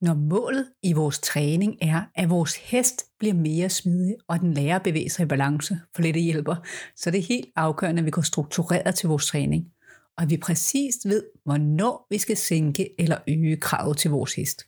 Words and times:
Når 0.00 0.14
målet 0.14 0.66
i 0.82 0.92
vores 0.92 1.18
træning 1.18 1.76
er, 1.80 2.02
at 2.14 2.30
vores 2.30 2.56
hest 2.56 3.04
bliver 3.18 3.34
mere 3.34 3.68
smidig, 3.68 4.16
og 4.28 4.40
den 4.40 4.54
lærer 4.54 4.76
at 4.76 4.82
bevæge 4.82 5.10
sig 5.10 5.22
i 5.22 5.26
balance, 5.26 5.80
for 5.94 6.02
lidt 6.02 6.16
hjælper, 6.16 6.56
så 6.96 7.10
det 7.10 7.18
er 7.18 7.26
helt 7.28 7.48
afgørende, 7.56 8.00
at 8.00 8.06
vi 8.06 8.10
går 8.10 8.22
struktureret 8.22 8.94
til 8.94 9.08
vores 9.08 9.26
træning, 9.26 9.64
og 10.16 10.22
at 10.22 10.30
vi 10.30 10.36
præcist 10.36 11.08
ved, 11.08 11.24
hvornår 11.44 12.06
vi 12.10 12.18
skal 12.18 12.36
sænke 12.36 13.00
eller 13.00 13.16
øge 13.28 13.56
kravet 13.56 13.96
til 13.96 14.10
vores 14.10 14.34
hest. 14.34 14.62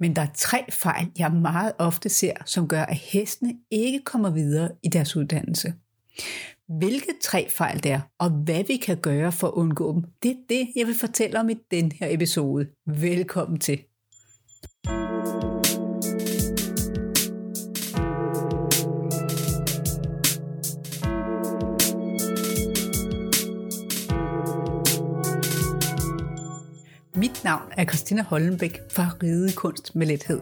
Men 0.00 0.16
der 0.16 0.22
er 0.22 0.32
tre 0.34 0.64
fejl, 0.70 1.06
jeg 1.18 1.32
meget 1.32 1.72
ofte 1.78 2.08
ser, 2.08 2.34
som 2.46 2.68
gør, 2.68 2.82
at 2.82 2.96
hestene 2.96 3.54
ikke 3.70 4.00
kommer 4.04 4.30
videre 4.30 4.70
i 4.82 4.88
deres 4.88 5.16
uddannelse. 5.16 5.74
Hvilke 6.68 7.12
tre 7.22 7.50
fejl 7.50 7.82
det 7.82 7.92
er, 7.92 8.00
og 8.18 8.30
hvad 8.30 8.64
vi 8.64 8.76
kan 8.76 8.96
gøre 8.96 9.32
for 9.32 9.46
at 9.46 9.52
undgå 9.52 9.94
dem, 9.94 10.04
det 10.22 10.30
er 10.30 10.36
det, 10.48 10.68
jeg 10.76 10.86
vil 10.86 10.94
fortælle 10.94 11.40
om 11.40 11.50
i 11.50 11.54
den 11.70 11.92
her 11.92 12.08
episode. 12.14 12.66
Velkommen 12.86 13.58
til. 13.58 13.78
Mit 27.26 27.44
navn 27.44 27.62
er 27.76 27.84
Christina 27.84 28.22
Hollenbæk 28.22 28.80
fra 28.90 29.10
Ride 29.22 29.52
Kunst 29.52 29.94
med 29.96 30.06
Lethed. 30.06 30.40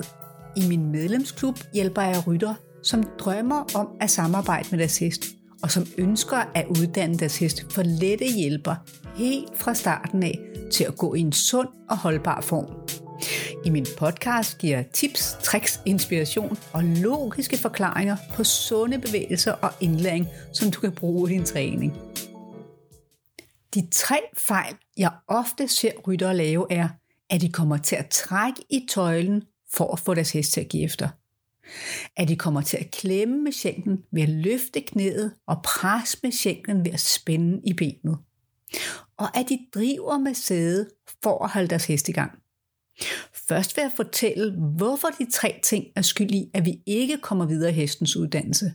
I 0.57 0.69
min 0.69 0.93
medlemsklub 0.93 1.59
hjælper 1.75 2.03
jeg 2.03 2.27
rytter, 2.27 2.55
som 2.83 3.03
drømmer 3.19 3.65
om 3.75 3.89
at 4.01 4.11
samarbejde 4.11 4.69
med 4.71 4.79
deres 4.79 4.99
hest, 4.99 5.25
og 5.63 5.71
som 5.71 5.87
ønsker 5.99 6.37
at 6.55 6.67
uddanne 6.67 7.19
deres 7.19 7.39
hest 7.39 7.73
for 7.73 7.83
lette 7.83 8.25
hjælper 8.25 8.75
helt 9.17 9.59
fra 9.59 9.75
starten 9.75 10.23
af 10.23 10.39
til 10.73 10.85
at 10.85 10.97
gå 10.97 11.15
i 11.15 11.21
en 11.21 11.33
sund 11.33 11.69
og 11.91 11.99
holdbar 11.99 12.41
form. 12.41 12.67
I 13.65 13.71
min 13.71 13.87
podcast 13.99 14.59
giver 14.59 14.77
jeg 14.77 14.87
tips, 14.93 15.37
tricks, 15.43 15.81
inspiration 15.87 16.59
og 16.73 16.85
logiske 16.85 17.59
forklaringer 17.59 18.17
på 18.35 18.45
sunde 18.45 18.99
bevægelser 18.99 19.53
og 19.53 19.71
indlæring, 19.81 20.29
som 20.53 20.71
du 20.71 20.81
kan 20.81 20.93
bruge 20.93 21.31
i 21.31 21.35
din 21.35 21.45
træning. 21.45 21.97
De 23.75 23.89
tre 23.91 24.21
fejl, 24.37 24.75
jeg 24.97 25.13
ofte 25.29 25.69
ser 25.69 25.93
ryttere 26.07 26.37
lave, 26.37 26.67
er, 26.71 26.89
at 27.31 27.41
de 27.41 27.53
kommer 27.53 27.77
til 27.77 27.97
at 27.97 28.09
trække 28.11 28.63
i 28.71 28.87
tøjlen 28.91 29.43
for 29.73 29.93
at 29.93 30.01
få 30.01 30.15
deres 30.15 30.33
hest 30.33 30.53
til 30.53 30.61
at 30.61 30.69
give 30.69 30.85
efter. 30.85 31.09
At 32.17 32.29
de 32.29 32.37
kommer 32.37 32.61
til 32.61 32.77
at 32.77 32.91
klemme 32.91 33.43
med 33.43 33.53
skænken 33.53 34.05
ved 34.13 34.23
at 34.23 34.29
løfte 34.29 34.81
knæet 34.81 35.35
og 35.47 35.63
presse 35.63 36.19
med 36.23 36.33
skænken 36.33 36.85
ved 36.85 36.93
at 36.93 37.01
spænde 37.01 37.61
i 37.65 37.73
benet. 37.73 38.19
Og 39.17 39.37
at 39.37 39.49
de 39.49 39.59
driver 39.75 40.19
med 40.19 40.35
sædet 40.35 40.89
for 41.23 41.45
at 41.45 41.51
holde 41.51 41.69
deres 41.69 41.87
hest 41.87 42.09
i 42.09 42.13
gang. 42.13 42.33
Først 43.49 43.77
vil 43.77 43.83
jeg 43.83 43.93
fortælle, 43.97 44.53
hvorfor 44.77 45.09
de 45.09 45.31
tre 45.31 45.61
ting 45.63 45.87
er 45.97 46.03
skyld 46.03 46.31
i, 46.31 46.51
at 46.55 46.65
vi 46.65 46.83
ikke 46.87 47.19
kommer 47.19 47.47
videre 47.47 47.71
i 47.71 47.75
hestens 47.75 48.17
uddannelse. 48.17 48.73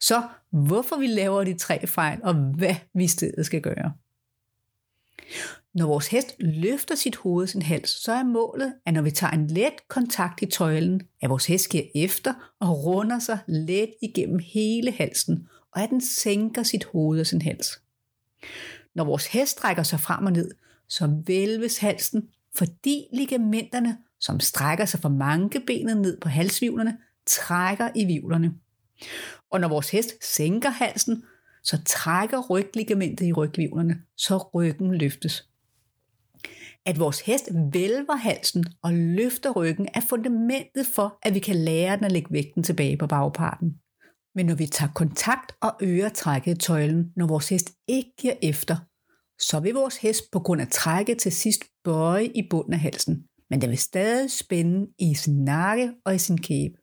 Så 0.00 0.22
hvorfor 0.50 0.96
vi 0.96 1.06
laver 1.06 1.44
de 1.44 1.58
tre 1.58 1.86
fejl, 1.86 2.20
og 2.22 2.34
hvad 2.34 2.74
vi 2.94 3.04
i 3.04 3.08
stedet 3.08 3.46
skal 3.46 3.60
gøre. 3.60 3.92
Når 5.74 5.86
vores 5.86 6.08
hest 6.08 6.34
løfter 6.38 6.94
sit 6.94 7.16
hoved 7.16 7.46
sin 7.46 7.62
hals, 7.62 7.90
så 7.90 8.12
er 8.12 8.24
målet, 8.24 8.74
at 8.86 8.94
når 8.94 9.02
vi 9.02 9.10
tager 9.10 9.30
en 9.30 9.46
let 9.46 9.88
kontakt 9.88 10.42
i 10.42 10.46
tøjlen, 10.46 11.02
at 11.22 11.30
vores 11.30 11.46
hest 11.46 11.68
giver 11.68 11.84
efter 11.94 12.34
og 12.60 12.84
runder 12.84 13.18
sig 13.18 13.38
let 13.46 13.90
igennem 14.02 14.38
hele 14.38 14.92
halsen, 14.92 15.48
og 15.72 15.82
at 15.82 15.90
den 15.90 16.00
sænker 16.00 16.62
sit 16.62 16.84
hoved 16.84 17.20
og 17.20 17.26
sin 17.26 17.42
hals. 17.42 17.80
Når 18.94 19.04
vores 19.04 19.26
hest 19.26 19.52
strækker 19.52 19.82
sig 19.82 20.00
frem 20.00 20.26
og 20.26 20.32
ned, 20.32 20.50
så 20.88 21.22
vælves 21.26 21.78
halsen, 21.78 22.28
fordi 22.54 23.04
ligamenterne, 23.12 23.98
som 24.20 24.40
strækker 24.40 24.84
sig 24.84 25.00
fra 25.00 25.08
mankebenet 25.08 25.96
ned 25.96 26.20
på 26.20 26.28
halsvivlerne, 26.28 26.98
trækker 27.26 27.88
i 27.94 28.04
vivlerne. 28.04 28.54
Og 29.50 29.60
når 29.60 29.68
vores 29.68 29.90
hest 29.90 30.34
sænker 30.34 30.70
halsen, 30.70 31.24
så 31.66 31.82
trækker 31.84 32.50
rygligamentet 32.50 33.26
i 33.26 33.32
ryghvivlerne, 33.32 34.02
så 34.16 34.48
ryggen 34.54 34.94
løftes. 34.94 35.48
At 36.86 36.98
vores 36.98 37.20
hest 37.20 37.48
vælver 37.72 38.16
halsen 38.16 38.64
og 38.82 38.92
løfter 38.92 39.50
ryggen 39.50 39.88
er 39.94 40.00
fundamentet 40.00 40.86
for, 40.94 41.18
at 41.22 41.34
vi 41.34 41.38
kan 41.38 41.56
lære 41.56 41.96
den 41.96 42.04
at 42.04 42.12
lægge 42.12 42.32
vægten 42.32 42.62
tilbage 42.62 42.96
på 42.96 43.06
bagparten. 43.06 43.74
Men 44.34 44.46
når 44.46 44.54
vi 44.54 44.66
tager 44.66 44.92
kontakt 44.92 45.52
og 45.62 45.76
øger 45.80 46.08
trækket 46.08 46.54
i 46.54 46.58
tøjlen, 46.58 47.12
når 47.16 47.26
vores 47.26 47.48
hest 47.48 47.70
ikke 47.88 48.10
giver 48.20 48.34
efter, 48.42 48.76
så 49.38 49.60
vil 49.60 49.74
vores 49.74 49.96
hest 49.96 50.30
på 50.32 50.40
grund 50.40 50.60
af 50.60 50.68
trækket 50.68 51.18
til 51.18 51.32
sidst 51.32 51.64
bøje 51.84 52.24
i 52.24 52.48
bunden 52.50 52.72
af 52.72 52.78
halsen, 52.78 53.24
men 53.50 53.60
den 53.60 53.70
vil 53.70 53.78
stadig 53.78 54.30
spænde 54.30 54.86
i 54.98 55.14
sin 55.14 55.44
nakke 55.44 55.92
og 56.04 56.14
i 56.14 56.18
sin 56.18 56.38
kæbe. 56.38 56.74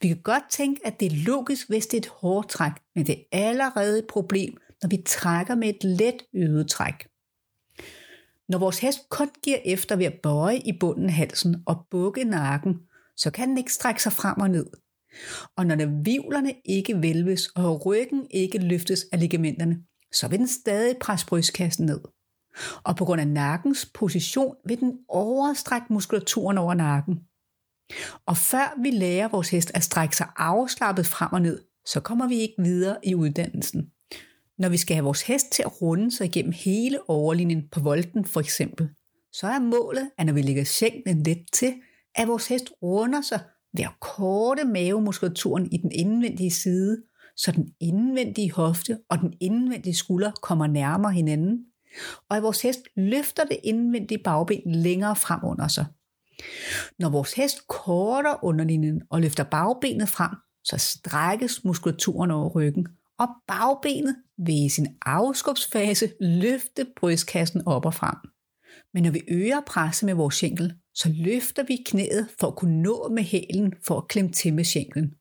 Vi 0.00 0.08
kan 0.08 0.22
godt 0.22 0.44
tænke, 0.50 0.86
at 0.86 1.00
det 1.00 1.12
er 1.12 1.16
logisk, 1.26 1.68
hvis 1.68 1.86
det 1.86 1.96
er 1.96 2.00
et 2.00 2.12
hårdt 2.20 2.48
træk, 2.48 2.72
men 2.94 3.06
det 3.06 3.12
er 3.32 3.48
allerede 3.48 3.98
et 3.98 4.06
problem, 4.06 4.56
når 4.82 4.88
vi 4.88 5.02
trækker 5.06 5.54
med 5.54 5.68
et 5.68 5.84
let 5.84 6.22
øget 6.34 6.68
træk. 6.68 7.06
Når 8.48 8.58
vores 8.58 8.78
hest 8.78 9.08
kun 9.08 9.30
giver 9.42 9.58
efter 9.64 9.96
ved 9.96 10.06
at 10.06 10.20
bøje 10.22 10.58
i 10.58 10.72
bunden 10.80 11.06
af 11.06 11.12
halsen 11.12 11.56
og 11.66 11.86
bukke 11.90 12.24
nakken, 12.24 12.74
så 13.16 13.30
kan 13.30 13.48
den 13.48 13.58
ikke 13.58 13.72
strække 13.72 14.02
sig 14.02 14.12
frem 14.12 14.40
og 14.40 14.50
ned. 14.50 14.66
Og 15.56 15.66
når 15.66 15.74
nervivlerne 15.74 16.54
ikke 16.64 17.02
vælves 17.02 17.46
og 17.46 17.86
ryggen 17.86 18.26
ikke 18.30 18.58
løftes 18.58 19.06
af 19.12 19.20
ligamenterne, 19.20 19.78
så 20.12 20.28
vil 20.28 20.38
den 20.38 20.48
stadig 20.48 20.96
presse 21.00 21.26
brystkassen 21.26 21.86
ned. 21.86 22.00
Og 22.84 22.96
på 22.96 23.04
grund 23.04 23.20
af 23.20 23.28
nakkens 23.28 23.90
position 23.94 24.56
vil 24.64 24.80
den 24.80 24.98
overstrække 25.08 25.92
muskulaturen 25.92 26.58
over 26.58 26.74
nakken. 26.74 27.20
Og 28.26 28.36
før 28.36 28.82
vi 28.82 28.90
lærer 28.90 29.28
vores 29.28 29.50
hest 29.50 29.70
at 29.74 29.82
strække 29.82 30.16
sig 30.16 30.26
afslappet 30.36 31.06
frem 31.06 31.32
og 31.32 31.42
ned, 31.42 31.62
så 31.86 32.00
kommer 32.00 32.28
vi 32.28 32.34
ikke 32.34 32.62
videre 32.62 32.96
i 33.02 33.14
uddannelsen. 33.14 33.90
Når 34.58 34.68
vi 34.68 34.76
skal 34.76 34.94
have 34.94 35.04
vores 35.04 35.22
hest 35.22 35.52
til 35.52 35.62
at 35.62 35.82
runde 35.82 36.10
sig 36.10 36.26
igennem 36.26 36.52
hele 36.52 36.98
overlinjen 37.08 37.68
på 37.72 37.80
volden 37.80 38.24
for 38.24 38.40
eksempel, 38.40 38.88
så 39.32 39.46
er 39.46 39.58
målet, 39.58 40.10
at 40.18 40.26
når 40.26 40.32
vi 40.32 40.42
lægger 40.42 40.64
skænken 40.64 41.22
lidt 41.22 41.52
til, 41.52 41.74
at 42.14 42.28
vores 42.28 42.48
hest 42.48 42.72
runder 42.82 43.20
sig 43.20 43.40
ved 43.76 43.84
at 43.84 44.00
korte 44.00 44.64
mavemuskulaturen 44.64 45.72
i 45.72 45.76
den 45.76 45.92
indvendige 45.92 46.50
side, 46.50 47.02
så 47.36 47.52
den 47.52 47.68
indvendige 47.80 48.52
hofte 48.52 48.98
og 49.08 49.18
den 49.18 49.34
indvendige 49.40 49.94
skulder 49.94 50.30
kommer 50.42 50.66
nærmere 50.66 51.12
hinanden, 51.12 51.64
og 52.28 52.36
at 52.36 52.42
vores 52.42 52.62
hest 52.62 52.80
løfter 52.96 53.44
det 53.44 53.58
indvendige 53.64 54.22
bagben 54.24 54.74
længere 54.74 55.16
frem 55.16 55.40
under 55.42 55.68
sig. 55.68 55.84
Når 56.98 57.08
vores 57.08 57.32
hest 57.32 57.68
korter 57.68 58.44
underlinjen 58.44 59.02
og 59.10 59.20
løfter 59.20 59.44
bagbenet 59.44 60.08
frem, 60.08 60.30
så 60.64 60.76
strækkes 60.78 61.64
muskulaturen 61.64 62.30
over 62.30 62.50
ryggen, 62.50 62.86
og 63.18 63.28
bagbenet 63.48 64.16
vil 64.38 64.64
i 64.64 64.68
sin 64.68 64.86
afskubsfase 65.06 66.12
løfte 66.20 66.86
brystkassen 66.96 67.62
op 67.66 67.86
og 67.86 67.94
frem. 67.94 68.16
Men 68.94 69.02
når 69.02 69.10
vi 69.10 69.22
øger 69.28 69.60
presset 69.66 70.06
med 70.06 70.14
vores 70.14 70.34
skænkel, 70.34 70.74
så 70.94 71.12
løfter 71.14 71.62
vi 71.62 71.76
knæet 71.86 72.28
for 72.40 72.46
at 72.46 72.56
kunne 72.56 72.82
nå 72.82 73.08
med 73.14 73.22
hælen 73.22 73.74
for 73.86 73.98
at 73.98 74.08
klemme 74.08 74.32
til 74.32 74.54
med 74.54 74.64
skænklen. 74.64 75.14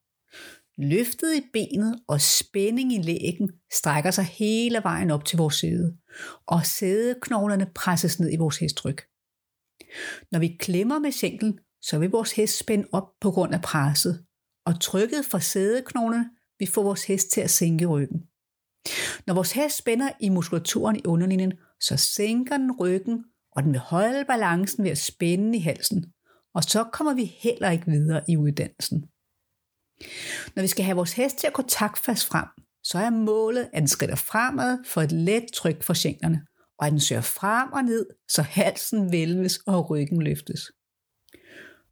Løftet 0.77 1.35
i 1.35 1.41
benet 1.53 1.99
og 2.07 2.21
spænding 2.21 2.93
i 2.93 3.01
lægen 3.01 3.51
strækker 3.73 4.11
sig 4.11 4.23
hele 4.25 4.79
vejen 4.83 5.11
op 5.11 5.25
til 5.25 5.37
vores 5.37 5.55
sæde, 5.55 5.97
og 6.47 6.65
sædeknoglerne 6.65 7.67
presses 7.75 8.19
ned 8.19 8.33
i 8.33 8.37
vores 8.37 8.57
hestryg. 8.57 8.97
Når 10.31 10.39
vi 10.39 10.57
klemmer 10.59 10.99
med 10.99 11.11
sænken, 11.11 11.59
så 11.81 11.99
vil 11.99 12.09
vores 12.09 12.31
hest 12.31 12.57
spænde 12.57 12.87
op 12.91 13.09
på 13.21 13.31
grund 13.31 13.53
af 13.53 13.61
presset, 13.61 14.25
og 14.65 14.81
trykket 14.81 15.25
fra 15.25 15.39
sædeknoglerne 15.39 16.29
vil 16.59 16.67
få 16.67 16.83
vores 16.83 17.03
hest 17.03 17.31
til 17.31 17.41
at 17.41 17.49
sænke 17.49 17.85
ryggen. 17.85 18.23
Når 19.27 19.33
vores 19.33 19.51
hest 19.51 19.77
spænder 19.77 20.09
i 20.19 20.29
muskulaturen 20.29 20.95
i 20.95 21.05
underlinjen, 21.05 21.53
så 21.81 21.97
sænker 21.97 22.57
den 22.57 22.71
ryggen, 22.79 23.23
og 23.51 23.63
den 23.63 23.71
vil 23.71 23.79
holde 23.79 24.25
balancen 24.25 24.83
ved 24.83 24.91
at 24.91 24.97
spænde 24.97 25.57
i 25.57 25.61
halsen, 25.61 26.05
og 26.53 26.63
så 26.63 26.83
kommer 26.83 27.13
vi 27.13 27.25
heller 27.25 27.69
ikke 27.69 27.91
videre 27.91 28.21
i 28.27 28.37
uddannelsen. 28.37 29.01
Når 30.55 30.61
vi 30.61 30.67
skal 30.67 30.85
have 30.85 30.95
vores 30.95 31.13
hest 31.13 31.37
til 31.37 31.47
at 31.47 31.53
gå 31.53 31.61
taktfast 31.61 32.25
frem, 32.25 32.45
så 32.83 32.97
er 32.97 33.09
målet, 33.09 33.69
at 33.73 33.79
den 33.79 33.87
skrider 33.87 34.15
fremad 34.15 34.77
for 34.85 35.01
et 35.01 35.11
let 35.11 35.45
tryk 35.53 35.83
for 35.83 35.93
skænkerne, 35.93 36.45
og 36.79 36.85
at 36.85 36.91
den 36.91 36.99
søger 36.99 37.21
frem 37.21 37.71
og 37.73 37.83
ned, 37.83 38.05
så 38.29 38.41
halsen 38.41 39.11
vælves 39.11 39.59
og 39.67 39.89
ryggen 39.89 40.21
løftes. 40.21 40.71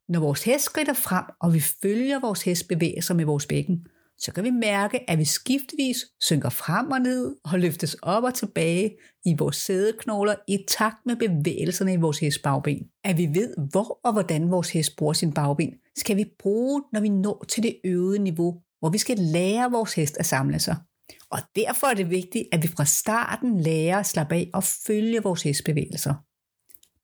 Når 0.09 0.19
vores 0.19 0.43
hest 0.43 0.65
skrider 0.65 0.93
frem, 0.93 1.25
og 1.41 1.53
vi 1.53 1.59
følger 1.59 2.19
vores 2.19 2.43
hest 2.43 2.67
bevæge 2.67 3.01
sig 3.01 3.15
med 3.15 3.25
vores 3.25 3.45
bækken, 3.45 3.87
så 4.19 4.33
kan 4.33 4.43
vi 4.43 4.49
mærke, 4.49 5.09
at 5.09 5.19
vi 5.19 5.25
skiftvis 5.25 5.97
synker 6.21 6.49
frem 6.49 6.91
og 6.91 6.99
ned 6.99 7.35
og 7.43 7.59
løftes 7.59 7.93
op 7.93 8.23
og 8.23 8.33
tilbage 8.33 8.97
i 9.25 9.35
vores 9.39 9.55
sædeknogler 9.55 10.35
i 10.47 10.65
takt 10.67 11.05
med 11.05 11.15
bevægelserne 11.15 11.93
i 11.93 11.97
vores 11.97 12.19
hest 12.19 12.43
bagben. 12.43 12.87
At 13.03 13.17
vi 13.17 13.29
ved, 13.33 13.53
hvor 13.71 13.99
og 14.03 14.13
hvordan 14.13 14.51
vores 14.51 14.69
hest 14.69 14.95
bruger 14.97 15.13
sin 15.13 15.33
bagben, 15.33 15.73
skal 15.97 16.17
vi 16.17 16.25
bruge, 16.39 16.83
når 16.93 16.99
vi 16.99 17.09
når 17.09 17.45
til 17.47 17.63
det 17.63 17.79
øvede 17.85 18.19
niveau, 18.19 18.61
hvor 18.79 18.89
vi 18.89 18.97
skal 18.97 19.17
lære 19.19 19.71
vores 19.71 19.93
hest 19.93 20.17
at 20.17 20.25
samle 20.25 20.59
sig. 20.59 20.75
Og 21.29 21.39
derfor 21.55 21.87
er 21.87 21.93
det 21.93 22.09
vigtigt, 22.09 22.47
at 22.51 22.63
vi 22.63 22.67
fra 22.67 22.85
starten 22.85 23.59
lærer 23.59 23.99
at 23.99 24.05
slappe 24.05 24.35
af 24.35 24.49
og 24.53 24.63
følge 24.63 25.23
vores 25.23 25.43
hestbevægelser. 25.43 26.13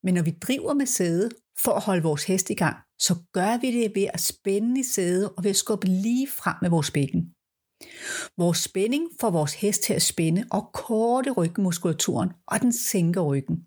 Men 0.05 0.13
når 0.13 0.21
vi 0.21 0.31
driver 0.31 0.73
med 0.73 0.85
sæde 0.85 1.29
For 1.63 1.71
at 1.71 1.83
holde 1.83 2.03
vores 2.03 2.23
hest 2.23 2.49
i 2.49 2.53
gang, 2.53 2.77
så 2.99 3.15
gør 3.33 3.57
vi 3.57 3.81
det 3.81 3.91
ved 3.95 4.07
at 4.13 4.21
spænde 4.21 4.79
i 4.79 4.83
sædet 4.83 5.29
og 5.37 5.43
ved 5.43 5.49
at 5.49 5.55
skubbe 5.55 5.87
lige 5.87 6.27
frem 6.27 6.55
med 6.61 6.69
vores 6.69 6.91
bækken. 6.91 7.33
Vores 8.37 8.57
spænding 8.57 9.09
får 9.19 9.31
vores 9.31 9.53
hest 9.53 9.83
til 9.83 9.93
at 9.93 10.01
spænde 10.01 10.45
og 10.51 10.69
korte 10.73 11.31
rygmuskulaturen, 11.31 12.29
og 12.47 12.61
den 12.61 12.73
sænker 12.73 13.21
ryggen. 13.21 13.57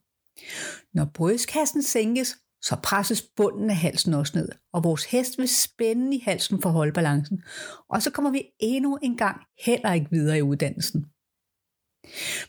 Når 0.94 1.04
brystkassen 1.14 1.82
sænkes, 1.82 2.36
så 2.62 2.76
presses 2.82 3.22
bunden 3.36 3.70
af 3.70 3.76
halsen 3.76 4.14
også 4.14 4.38
ned, 4.38 4.48
og 4.72 4.84
vores 4.84 5.04
hest 5.04 5.38
vil 5.38 5.48
spænde 5.48 6.16
i 6.16 6.22
halsen 6.24 6.62
for 6.62 6.68
at 6.68 6.74
holde 6.74 6.92
balancen, 6.92 7.42
og 7.88 8.02
så 8.02 8.10
kommer 8.10 8.30
vi 8.30 8.42
endnu 8.58 8.98
en 9.02 9.16
gang 9.16 9.40
heller 9.64 9.92
ikke 9.92 10.10
videre 10.10 10.38
i 10.38 10.42
uddannelsen. 10.42 11.06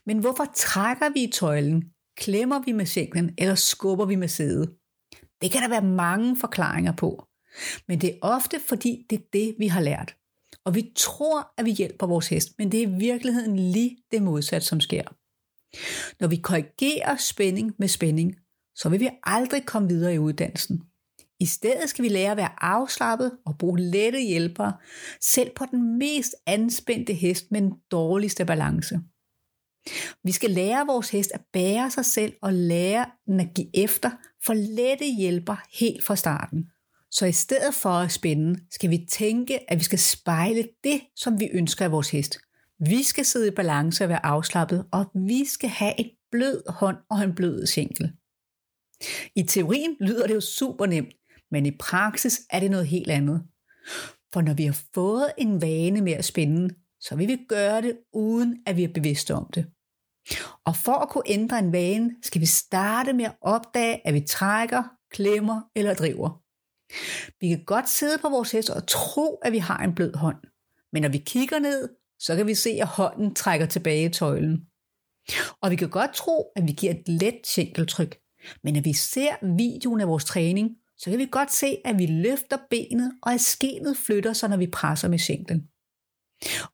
Men 0.06 0.20
hvorfor 0.20 0.46
trækker 0.56 1.10
vi 1.10 1.24
i 1.24 1.32
tøjlen, 1.32 1.84
klemmer 2.18 2.60
vi 2.66 2.72
med 2.72 2.86
sænken, 2.86 3.34
eller 3.38 3.56
skubber 3.56 4.06
vi 4.06 4.16
med 4.16 4.28
sædet? 4.28 4.76
Det 5.42 5.52
kan 5.52 5.62
der 5.62 5.70
være 5.70 5.82
mange 5.82 6.38
forklaringer 6.38 6.92
på, 6.92 7.28
men 7.88 8.02
det 8.02 8.10
er 8.10 8.18
ofte 8.22 8.60
fordi 8.68 9.06
det 9.10 9.20
er 9.20 9.24
det, 9.34 9.56
vi 9.60 9.68
har 9.68 9.82
lært. 9.82 10.16
Og 10.66 10.76
vi 10.76 10.92
tror, 10.96 11.54
at 11.58 11.66
vi 11.66 11.72
hjælper 11.72 12.08
vores 12.08 12.28
hest, 12.28 12.50
men 12.58 12.72
det 12.72 12.84
er 12.84 12.88
i 12.88 12.98
virkeligheden 13.00 13.60
lige 13.60 13.98
det 14.12 14.22
modsatte, 14.22 14.68
som 14.68 14.80
sker. 14.80 15.04
Når 16.20 16.28
vi 16.28 16.36
korrigerer 16.36 17.18
spænding 17.18 17.74
med 17.80 17.88
spænding, 17.88 18.36
så 18.78 18.90
vil 18.90 19.00
vi 19.00 19.10
aldrig 19.24 19.66
komme 19.66 19.88
videre 19.88 20.14
i 20.14 20.20
uddannelsen. 20.20 20.82
I 21.40 21.46
stedet 21.46 21.90
skal 21.90 22.04
vi 22.04 22.10
lære 22.10 22.32
at 22.32 22.38
være 22.38 22.64
afslappet 22.64 23.32
og 23.46 23.58
bruge 23.58 23.80
lette 23.80 24.20
hjælpere, 24.20 24.74
selv 25.22 25.52
på 25.56 25.66
den 25.72 25.98
mest 25.98 26.36
anspændte 26.46 27.14
hest 27.14 27.52
med 27.52 27.62
den 27.62 27.74
dårligste 27.92 28.46
balance. 28.46 29.00
Vi 30.24 30.32
skal 30.32 30.50
lære 30.50 30.86
vores 30.88 31.10
hest 31.10 31.32
at 31.34 31.42
bære 31.54 31.92
sig 31.92 32.06
selv 32.06 32.34
og 32.42 32.54
lære 32.54 33.06
den 33.26 33.40
at 33.40 33.48
give 33.56 33.84
efter 33.84 34.12
for 34.46 34.54
lette 34.54 35.06
hjælper 35.06 35.56
helt 35.80 36.06
fra 36.06 36.16
starten. 36.16 36.70
Så 37.12 37.26
i 37.26 37.32
stedet 37.32 37.74
for 37.74 37.90
at 37.90 38.12
spænde, 38.12 38.60
skal 38.72 38.90
vi 38.90 39.06
tænke, 39.12 39.72
at 39.72 39.80
vi 39.80 39.84
skal 39.84 40.00
spejle 40.00 40.68
det, 40.84 41.02
som 41.16 41.40
vi 41.40 41.50
ønsker 41.54 41.86
af 41.86 41.92
vores 41.92 42.10
hest. 42.10 42.38
Vi 42.80 43.04
skal 43.04 43.26
sidde 43.26 43.48
i 43.48 43.52
balance 43.52 44.04
og 44.04 44.10
være 44.10 44.26
afslappet, 44.26 44.86
og 44.92 45.06
vi 45.14 45.46
skal 45.46 45.70
have 45.70 46.00
et 46.00 46.12
blød 46.32 46.72
hånd 46.72 46.98
og 47.10 47.24
en 47.24 47.36
blød 47.36 47.66
sænkel. 47.66 48.12
I 49.36 49.44
teorien 49.44 49.98
lyder 50.00 50.28
det 50.28 50.36
jo 50.36 50.42
super 50.42 50.86
nemt, 50.86 51.14
men 51.52 51.66
i 51.66 51.72
praksis 51.80 52.42
er 52.50 52.60
det 52.60 52.72
noget 52.72 52.88
helt 52.88 53.12
andet. 53.12 53.44
For 54.34 54.42
når 54.42 54.54
vi 54.54 54.66
har 54.66 54.80
fået 54.94 55.32
en 55.38 55.62
vane 55.62 56.02
med 56.02 56.14
at 56.14 56.26
spænde, 56.26 56.76
så 57.00 57.16
vil 57.16 57.28
vi 57.28 57.38
gøre 57.50 57.82
det 57.82 57.98
uden 58.14 58.58
at 58.66 58.78
vi 58.78 58.84
er 58.84 58.94
bevidste 58.94 59.34
om 59.34 59.50
det. 59.54 59.66
Og 60.66 60.76
for 60.76 60.94
at 60.94 61.10
kunne 61.10 61.24
ændre 61.26 61.60
en 61.60 61.72
vane, 61.72 62.16
skal 62.24 62.42
vi 62.42 62.46
starte 62.46 63.14
med 63.14 63.26
at 63.26 63.36
opdage, 63.42 64.08
at 64.08 64.14
vi 64.14 64.22
trækker, 64.22 64.84
klemmer 65.12 65.62
eller 65.76 65.94
driver. 65.94 66.44
Vi 67.40 67.48
kan 67.48 67.64
godt 67.66 67.90
sidde 67.90 68.18
på 68.18 68.30
vores 68.30 68.52
hest 68.52 68.70
og 68.70 68.88
tro, 68.88 69.36
at 69.36 69.52
vi 69.52 69.58
har 69.58 69.78
en 69.78 69.96
blød 69.96 70.14
hånd. 70.16 70.38
Men 70.94 71.02
når 71.02 71.10
vi 71.10 71.18
kigger 71.18 71.60
ned, 71.60 71.90
så 72.20 72.36
kan 72.36 72.48
vi 72.48 72.56
se, 72.56 72.70
at 72.70 72.88
hånden 72.88 73.36
trækker 73.36 73.66
tilbage 73.66 74.06
i 74.06 74.10
tøjlen. 74.10 74.68
Og 75.62 75.72
vi 75.72 75.76
kan 75.76 75.90
godt 75.90 76.14
tro, 76.14 76.52
at 76.56 76.64
vi 76.68 76.72
giver 76.72 76.94
et 76.94 77.08
let 77.08 77.40
skænkeltryk. 77.44 78.20
Men 78.64 78.74
når 78.74 78.82
vi 78.82 78.94
ser 78.94 79.56
videoen 79.58 80.02
af 80.02 80.08
vores 80.08 80.26
træning, 80.26 80.70
så 80.98 81.10
kan 81.10 81.20
vi 81.20 81.28
godt 81.32 81.54
se, 81.54 81.78
at 81.86 82.00
vi 82.00 82.06
løfter 82.06 82.58
benet, 82.70 83.12
og 83.22 83.34
at 83.34 83.42
skenet 83.42 83.98
flytter 83.98 84.34
sig, 84.34 84.50
når 84.50 84.58
vi 84.58 84.68
presser 84.68 85.08
med 85.08 85.20
skænklen. 85.20 85.68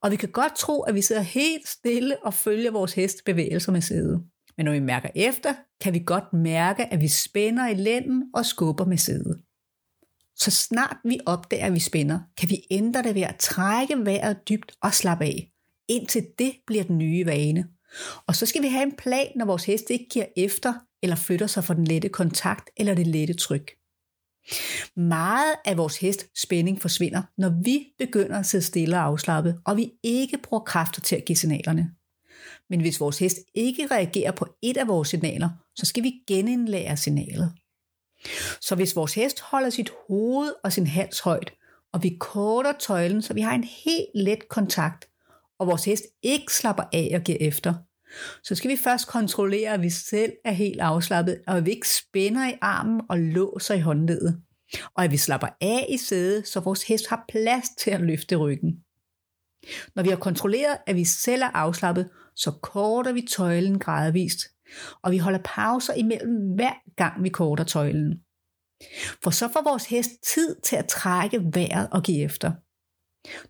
Og 0.02 0.12
vi 0.12 0.16
kan 0.16 0.30
godt 0.30 0.56
tro, 0.56 0.81
at 0.81 0.96
vi 0.96 1.02
sidder 1.02 1.22
helt 1.22 1.68
stille 1.68 2.25
og 2.25 2.34
følger 2.34 2.72
vores 2.72 2.94
hest 2.94 3.18
bevægelser 3.25 3.72
med 3.72 3.81
sædet. 3.81 4.24
Men 4.58 4.66
når 4.66 4.72
vi 4.72 4.80
mærker 4.80 5.10
efter, 5.16 5.54
kan 5.81 5.94
vi 5.94 6.04
godt 6.06 6.34
mærke, 6.34 6.94
at 6.94 7.02
vi 7.02 7.08
spænder 7.08 7.68
i 7.68 7.74
lænden 7.74 8.24
og 8.34 8.46
skubber 8.46 8.86
med 8.86 8.98
sædet. 8.98 9.42
Så 10.36 10.52
snart 10.52 10.98
vi 11.04 11.20
opdager, 11.25 11.66
at 11.66 11.74
vi 11.74 11.80
spænder, 11.80 12.20
kan 12.38 12.50
vi 12.50 12.58
ændre 12.72 13.04
det 13.04 13.16
ved 13.16 13.22
at 13.22 13.36
trække 13.40 14.06
vejret 14.06 14.50
dybt 14.50 14.72
og 14.81 14.94
slappe 14.94 15.25
af, 15.25 15.52
indtil 15.90 16.28
det 16.40 16.54
bliver 16.68 16.84
den 16.84 16.98
nye 16.98 17.25
vane. 17.25 17.68
Og 18.28 18.36
så 18.36 18.46
skal 18.46 18.62
vi 18.62 18.68
have 18.68 18.84
en 18.84 18.96
plan, 18.96 19.28
når 19.36 19.46
vores 19.46 19.66
hest 19.66 19.90
ikke 19.90 20.08
giver 20.10 20.25
efter 20.38 20.74
eller 21.03 21.15
flytter 21.15 21.47
sig 21.47 21.63
for 21.63 21.73
den 21.73 21.85
lette 21.85 22.09
kontakt 22.09 22.69
eller 22.77 22.94
det 22.94 23.07
lette 23.07 23.33
tryk. 23.33 23.71
Meget 24.95 25.55
af 25.65 25.77
vores 25.77 25.97
hest 25.97 26.25
spænding 26.41 26.81
forsvinder, 26.81 27.21
når 27.38 27.61
vi 27.63 27.85
begynder 27.97 28.39
at 28.39 28.45
sidde 28.45 28.63
stille 28.63 28.97
og 28.97 29.03
afslappet, 29.03 29.59
og 29.65 29.77
vi 29.77 29.91
ikke 30.03 30.38
bruger 30.38 30.63
kræfter 30.63 31.01
til 31.01 31.15
at 31.15 31.25
give 31.25 31.35
signalerne. 31.35 31.91
Men 32.69 32.81
hvis 32.81 33.00
vores 33.00 33.19
hest 33.19 33.38
ikke 33.55 33.88
reagerer 33.91 34.31
på 34.31 34.47
et 34.61 34.77
af 34.77 34.88
vores 34.88 35.09
signaler, 35.09 35.50
så 35.75 35.85
skal 35.85 36.03
vi 36.03 36.13
genindlære 36.27 36.97
signalet. 36.97 37.53
Så 38.61 38.75
hvis 38.75 38.95
vores 38.95 39.13
hest 39.13 39.41
holder 39.41 39.69
sit 39.69 39.91
hoved 40.07 40.53
og 40.63 40.73
sin 40.73 40.88
hals 40.88 41.19
højt, 41.19 41.53
og 41.94 42.03
vi 42.03 42.17
korter 42.19 42.73
tøjlen, 42.79 43.21
så 43.21 43.33
vi 43.33 43.41
har 43.41 43.53
en 43.53 43.63
helt 43.63 44.09
let 44.15 44.50
kontakt, 44.50 45.09
og 45.59 45.67
vores 45.67 45.85
hest 45.85 46.03
ikke 46.21 46.53
slapper 46.53 46.83
af 46.94 47.11
og 47.15 47.21
giver 47.21 47.38
efter, 47.41 47.73
så 48.44 48.56
skal 48.56 48.71
vi 48.71 48.77
først 48.77 49.07
kontrollere, 49.07 49.74
at 49.74 49.81
vi 49.81 49.89
selv 49.89 50.31
er 50.45 50.51
helt 50.51 50.81
afslappet, 50.81 51.42
og 51.48 51.57
at 51.57 51.65
vi 51.65 51.71
ikke 51.71 51.89
spænder 51.89 52.50
i 52.50 52.57
armen 52.62 53.01
og 53.10 53.19
låser 53.19 53.74
i 53.74 53.80
håndledet. 53.80 54.42
Og 54.95 55.04
at 55.04 55.12
vi 55.12 55.18
slapper 55.18 55.48
af 55.62 55.86
i 55.89 55.98
sædet, 55.98 56.48
så 56.48 56.60
vores 56.60 56.83
hest 56.83 57.10
har 57.10 57.25
plads 57.30 57.69
til 57.77 57.92
at 57.92 58.01
løfte 58.01 58.36
ryggen. 58.36 58.83
Når 59.95 60.04
vi 60.04 60.10
har 60.10 60.15
kontrolleret, 60.15 60.77
at 60.88 60.95
vi 60.95 61.04
selv 61.04 61.42
er 61.42 61.48
afslappet, 61.48 62.10
så 62.36 62.51
korter 62.51 63.12
vi 63.12 63.21
tøjlen 63.21 63.80
gradvist, 63.80 64.39
og 65.01 65.12
vi 65.12 65.18
holder 65.18 65.39
pauser 65.45 65.94
imellem 65.94 66.56
hver 66.56 66.74
gang 66.95 67.24
vi 67.24 67.30
korter 67.30 67.63
tøjlen. 67.63 68.19
For 69.24 69.30
så 69.30 69.50
får 69.54 69.63
vores 69.63 69.86
hest 69.86 70.12
tid 70.33 70.56
til 70.63 70.75
at 70.75 70.88
trække 70.88 71.42
vejret 71.54 71.89
og 71.92 72.04
give 72.04 72.24
efter. 72.24 72.51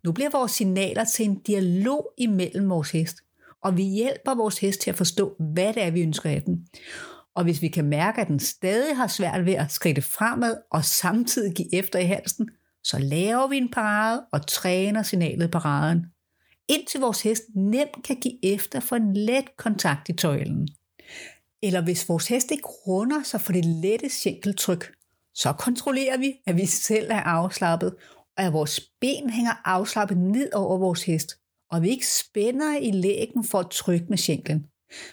Nu 0.04 0.12
bliver 0.12 0.30
vores 0.30 0.52
signaler 0.52 1.04
til 1.04 1.26
en 1.26 1.42
dialog 1.42 2.14
imellem 2.18 2.70
vores 2.70 2.92
hest, 2.92 3.18
og 3.64 3.78
vi 3.78 3.84
hjælper 3.84 4.36
vores 4.36 4.60
hest 4.60 4.82
til 4.82 4.90
at 4.90 4.96
forstå, 4.98 5.36
hvad 5.54 5.74
det 5.74 5.84
er, 5.84 5.92
vi 5.92 6.02
ønsker 6.02 6.30
af 6.30 6.42
den. 6.42 6.68
Og 7.36 7.44
hvis 7.44 7.62
vi 7.62 7.68
kan 7.68 7.86
mærke, 7.86 8.22
at 8.22 8.28
den 8.28 8.40
stadig 8.40 8.98
har 8.98 9.08
svært 9.08 9.46
ved 9.46 9.54
at 9.54 9.72
skride 9.72 10.02
fremad 10.02 10.58
og 10.72 10.86
samtidig 10.86 11.54
give 11.54 11.76
efter 11.76 12.00
i 12.00 12.06
halsen, 12.06 12.50
så 12.84 13.00
laver 13.00 13.48
vi 13.48 13.58
en 13.58 13.72
parade 13.72 14.26
og 14.32 14.48
træner 14.48 15.04
signalet 15.04 15.52
paraden, 15.52 16.06
indtil 16.68 17.00
vores 17.00 17.22
hest 17.22 17.44
nemt 17.56 18.04
kan 18.04 18.16
give 18.16 18.46
efter 18.46 18.80
for 18.80 18.96
en 18.96 19.14
let 19.14 19.58
kontakt 19.58 20.10
i 20.10 20.14
tøjlen. 20.14 20.68
Eller 21.64 21.82
hvis 21.82 22.10
vores 22.10 22.28
hest 22.28 22.52
ikke 22.52 22.68
runder 22.68 23.24
sig 23.24 23.42
for 23.42 23.54
det 23.54 23.66
lette 23.66 24.10
skænkeltryk, 24.10 24.94
så 25.36 25.54
kontrollerer 25.54 26.18
vi, 26.18 26.34
at 26.48 26.58
vi 26.58 26.66
selv 26.66 27.12
er 27.12 27.22
afslappet, 27.22 27.96
og 28.38 28.44
at 28.44 28.54
vores 28.54 28.80
ben 29.02 29.30
hænger 29.30 29.52
afslappet 29.66 30.18
ned 30.18 30.54
over 30.54 30.78
vores 30.78 31.04
hest, 31.04 31.38
og 31.74 31.82
vi 31.82 31.90
ikke 31.90 32.08
spænder 32.08 32.78
i 32.78 32.92
lægen 32.92 33.44
for 33.44 33.60
at 33.60 33.70
trykke 33.70 34.06
med 34.10 34.18
sjænklen, 34.18 34.66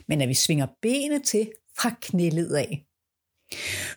men 0.08 0.20
at 0.20 0.28
vi 0.28 0.34
svinger 0.34 0.66
benet 0.82 1.22
til 1.22 1.52
fra 1.78 1.94
knæled 2.00 2.52
af. 2.54 2.86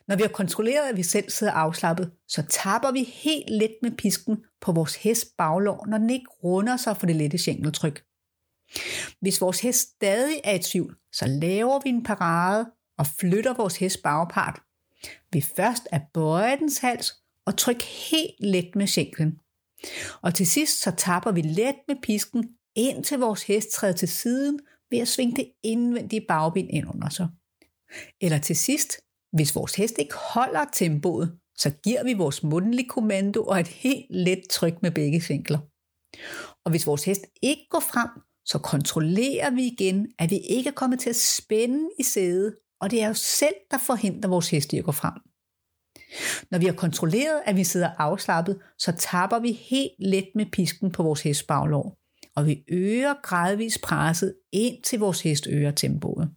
Når 0.08 0.16
vi 0.16 0.22
har 0.22 0.30
kontrolleret, 0.30 0.90
at 0.90 0.98
vi 0.98 1.04
selv 1.04 1.30
sidder 1.30 1.54
afslappet, 1.54 2.12
så 2.28 2.44
tapper 2.50 2.92
vi 2.92 3.04
helt 3.04 3.50
let 3.50 3.76
med 3.82 3.92
pisken 3.92 4.38
på 4.62 4.72
vores 4.72 4.96
hest 4.96 5.38
baglår, 5.38 5.86
når 5.88 5.98
den 5.98 6.10
ikke 6.10 6.28
runder 6.44 6.78
sig 6.78 6.98
for 6.98 7.06
det 7.06 7.16
lette 7.16 7.38
skænkeltryk. 7.38 8.04
Hvis 9.22 9.42
vores 9.42 9.62
hest 9.62 9.80
stadig 9.80 10.42
er 10.44 10.56
i 10.56 10.60
tvivl, 10.60 10.98
så 11.14 11.26
laver 11.28 11.80
vi 11.84 11.90
en 11.90 12.04
parade 12.04 12.72
og 12.98 13.08
flytter 13.08 13.54
vores 13.54 13.78
hest 13.78 14.04
bagpart. 14.04 14.62
Vi 15.32 15.42
først 15.42 15.88
at 15.92 16.02
bøje 16.14 16.58
dens 16.58 16.78
hals 16.78 17.14
og 17.46 17.58
trykke 17.58 17.84
helt 17.84 18.40
let 18.40 18.76
med 18.76 18.88
sjænklen. 18.88 19.40
Og 20.22 20.36
til 20.36 20.48
sidst 20.48 20.82
så 20.82 20.92
tapper 20.98 21.32
vi 21.32 21.42
let 21.42 21.76
med 21.88 21.96
pisken, 22.04 22.50
indtil 22.76 23.20
vores 23.20 23.44
hest 23.44 23.72
træder 23.72 23.94
til 23.94 24.08
siden 24.08 24.60
ved 24.92 25.00
at 25.00 25.08
svinge 25.08 25.36
det 25.36 25.52
indvendige 25.64 26.26
bagben 26.28 26.70
ind 26.70 26.88
under 26.88 27.10
sig. 27.10 27.28
Eller 28.22 28.38
til 28.38 28.56
sidst, 28.56 28.98
hvis 29.34 29.56
vores 29.56 29.76
hest 29.76 29.96
ikke 30.00 30.16
holder 30.34 30.66
tempoet, 30.74 31.38
så 31.58 31.70
giver 31.84 32.04
vi 32.04 32.14
vores 32.14 32.44
mundlige 32.44 32.90
kommando 32.90 33.44
og 33.44 33.60
et 33.60 33.68
helt 33.68 34.06
let 34.10 34.42
tryk 34.50 34.82
med 34.82 34.92
begge 34.92 35.22
fingre. 35.22 35.62
Og 36.66 36.70
hvis 36.72 36.88
vores 36.88 37.06
hest 37.06 37.26
ikke 37.42 37.68
går 37.70 37.80
frem, 37.80 38.10
så 38.46 38.60
kontrollerer 38.60 39.52
vi 39.52 39.64
igen, 39.64 40.08
at 40.20 40.32
vi 40.32 40.38
ikke 40.38 40.70
er 40.70 40.74
kommet 40.74 41.00
til 41.00 41.10
at 41.10 41.16
spænde 41.16 41.90
i 42.00 42.04
sædet, 42.04 42.56
og 42.82 42.92
det 42.92 43.02
er 43.02 43.08
jo 43.08 43.14
selv, 43.14 43.56
der 43.72 43.78
forhindrer 43.78 44.30
vores 44.30 44.50
hest 44.50 44.74
i 44.74 44.78
at 44.78 44.84
gå 44.84 44.92
frem. 44.92 45.14
Når 46.52 46.60
vi 46.60 46.66
har 46.66 46.74
kontrolleret, 46.74 47.42
at 47.46 47.56
vi 47.56 47.64
sidder 47.64 47.90
afslappet, 47.98 48.60
så 48.78 48.94
tapper 48.98 49.40
vi 49.40 49.52
helt 49.52 49.94
let 50.00 50.28
med 50.36 50.46
pisken 50.52 50.92
på 50.92 51.04
vores 51.04 51.22
hest 51.22 51.48
baglår, 51.48 51.98
og 52.36 52.46
vi 52.46 52.64
øger 52.68 53.14
gradvist 53.24 53.82
presset 53.82 54.36
ind 54.54 54.84
til 54.84 55.00
vores 55.00 55.22
hest 55.22 55.48
øger 55.48 55.72
tempoet. 55.72 56.30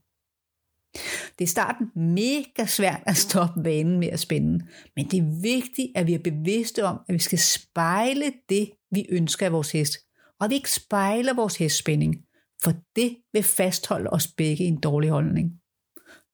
Det 1.39 1.45
er 1.45 1.47
starten 1.47 1.87
mega 1.97 2.67
svært 2.67 3.03
at 3.07 3.17
stoppe 3.17 3.65
vanen 3.65 4.01
med 4.01 4.09
at 4.09 4.21
spænde, 4.21 4.67
men 4.97 5.11
det 5.11 5.19
er 5.19 5.41
vigtigt, 5.43 5.93
at 5.95 6.07
vi 6.07 6.15
er 6.15 6.19
bevidste 6.19 6.85
om, 6.85 7.01
at 7.09 7.13
vi 7.13 7.19
skal 7.19 7.39
spejle 7.39 8.33
det, 8.49 8.71
vi 8.91 9.07
ønsker 9.09 9.47
af 9.47 9.53
vores 9.53 9.73
hest, 9.73 9.99
og 10.41 10.45
at 10.45 10.51
vi 10.51 10.55
ikke 10.55 10.73
spejler 10.73 11.35
vores 11.35 11.57
hestspænding, 11.57 12.17
for 12.63 12.73
det 12.97 13.17
vil 13.33 13.43
fastholde 13.43 14.11
os 14.11 14.29
begge 14.29 14.65
i 14.65 14.67
en 14.67 14.81
dårlig 14.81 15.11
holdning. 15.11 15.53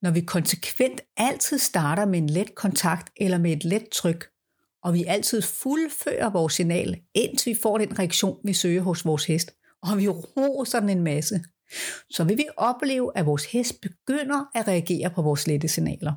Når 0.03 0.11
vi 0.11 0.21
konsekvent 0.21 1.01
altid 1.17 1.57
starter 1.57 2.05
med 2.05 2.19
en 2.19 2.29
let 2.29 2.55
kontakt 2.55 3.09
eller 3.17 3.37
med 3.37 3.51
et 3.51 3.63
let 3.63 3.89
tryk, 3.91 4.25
og 4.83 4.93
vi 4.93 5.03
altid 5.03 5.41
fuldfører 5.41 6.29
vores 6.29 6.53
signal, 6.53 6.99
indtil 7.13 7.49
vi 7.49 7.59
får 7.61 7.77
den 7.77 7.99
reaktion, 7.99 8.37
vi 8.43 8.53
søger 8.53 8.81
hos 8.81 9.05
vores 9.05 9.25
hest, 9.25 9.51
og 9.83 9.97
vi 9.97 10.07
roser 10.07 10.79
den 10.79 10.89
en 10.89 11.03
masse, 11.03 11.43
så 12.09 12.23
vil 12.23 12.37
vi 12.37 12.45
opleve, 12.57 13.11
at 13.15 13.25
vores 13.25 13.45
hest 13.45 13.81
begynder 13.81 14.45
at 14.55 14.67
reagere 14.67 15.09
på 15.09 15.21
vores 15.21 15.47
lette 15.47 15.67
signaler. 15.67 16.13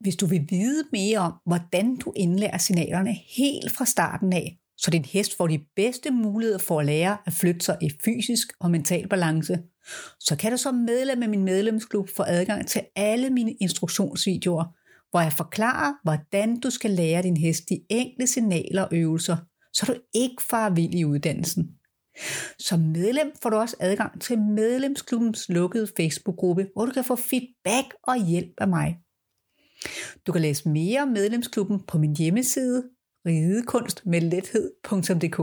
Hvis 0.00 0.16
du 0.16 0.26
vil 0.26 0.46
vide 0.50 0.84
mere 0.92 1.18
om, 1.18 1.32
hvordan 1.46 1.96
du 1.96 2.12
indlærer 2.16 2.58
signalerne 2.58 3.12
helt 3.12 3.72
fra 3.76 3.84
starten 3.84 4.32
af, 4.32 4.59
så 4.80 4.90
din 4.90 5.04
hest 5.04 5.36
får 5.36 5.46
de 5.46 5.64
bedste 5.76 6.10
muligheder 6.10 6.58
for 6.58 6.80
at 6.80 6.86
lære 6.86 7.16
at 7.26 7.32
flytte 7.32 7.60
sig 7.60 7.76
i 7.82 7.90
fysisk 8.04 8.52
og 8.60 8.70
mental 8.70 9.08
balance, 9.08 9.58
så 10.20 10.36
kan 10.36 10.52
du 10.52 10.56
som 10.56 10.74
medlem 10.74 11.22
af 11.22 11.28
min 11.28 11.44
medlemsklub 11.44 12.08
få 12.16 12.22
adgang 12.26 12.66
til 12.66 12.82
alle 12.96 13.30
mine 13.30 13.52
instruktionsvideoer, 13.52 14.64
hvor 15.10 15.20
jeg 15.20 15.32
forklarer, 15.32 15.92
hvordan 16.02 16.60
du 16.60 16.70
skal 16.70 16.90
lære 16.90 17.22
din 17.22 17.36
hest 17.36 17.68
de 17.68 17.80
enkle 17.88 18.26
signaler 18.26 18.82
og 18.82 18.88
øvelser, 18.92 19.36
så 19.72 19.86
du 19.86 19.94
ikke 20.14 20.42
farer 20.42 20.74
vild 20.74 20.94
i 20.94 21.04
uddannelsen. 21.04 21.70
Som 22.58 22.80
medlem 22.80 23.32
får 23.42 23.50
du 23.50 23.56
også 23.56 23.76
adgang 23.80 24.20
til 24.20 24.38
medlemsklubbens 24.38 25.48
lukkede 25.48 25.88
Facebook-gruppe, 25.96 26.66
hvor 26.72 26.86
du 26.86 26.92
kan 26.92 27.04
få 27.04 27.16
feedback 27.16 27.94
og 28.02 28.26
hjælp 28.26 28.52
af 28.58 28.68
mig. 28.68 28.96
Du 30.26 30.32
kan 30.32 30.40
læse 30.40 30.68
mere 30.68 31.02
om 31.02 31.08
medlemsklubben 31.08 31.80
på 31.88 31.98
min 31.98 32.16
hjemmeside 32.16 32.82
ridekunstmedlethed.dk 33.26 35.40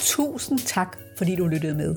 Tusind 0.00 0.58
tak, 0.58 0.98
fordi 1.18 1.36
du 1.36 1.46
lyttede 1.46 1.74
med. 1.74 1.96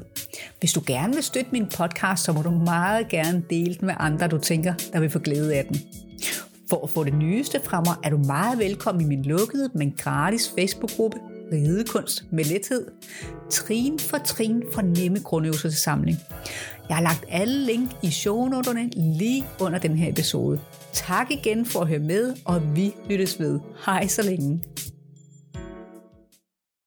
Hvis 0.59 0.73
du 0.73 0.81
gerne 0.87 1.13
vil 1.13 1.23
støtte 1.23 1.49
min 1.51 1.67
podcast, 1.77 2.23
så 2.23 2.33
må 2.33 2.41
du 2.41 2.51
meget 2.51 3.07
gerne 3.07 3.43
dele 3.49 3.75
den 3.75 3.85
med 3.85 3.95
andre, 3.97 4.27
du 4.27 4.37
tænker, 4.37 4.73
der 4.93 4.99
vil 4.99 5.09
få 5.09 5.19
glæde 5.19 5.55
af 5.55 5.65
den. 5.65 5.77
For 6.69 6.83
at 6.83 6.89
få 6.89 7.03
det 7.03 7.13
nyeste 7.13 7.61
fra 7.63 7.81
mig, 7.81 7.95
er 8.03 8.09
du 8.09 8.17
meget 8.17 8.59
velkommen 8.59 9.01
i 9.01 9.05
min 9.05 9.23
lukkede, 9.23 9.69
men 9.75 9.93
gratis 9.97 10.53
Facebook-gruppe 10.57 11.17
Ridekunst 11.51 12.25
med 12.31 12.43
lethed. 12.43 12.85
Trin 13.49 13.99
for 13.99 14.17
trin 14.17 14.63
for 14.73 14.81
nemme 14.81 15.19
grundøvelser 15.19 15.69
til 15.69 15.79
samling. 15.79 16.17
Jeg 16.89 16.97
har 16.97 17.03
lagt 17.03 17.25
alle 17.29 17.65
link 17.65 17.89
i 18.03 18.11
shownoterne 18.11 18.89
lige 18.95 19.45
under 19.59 19.79
den 19.79 19.95
her 19.97 20.09
episode. 20.09 20.59
Tak 20.93 21.31
igen 21.31 21.65
for 21.65 21.79
at 21.81 21.87
høre 21.87 21.99
med, 21.99 22.35
og 22.45 22.75
vi 22.75 22.93
lyttes 23.09 23.39
ved. 23.39 23.59
Hej 23.85 24.07
så 24.07 24.23
længe. 24.23 24.61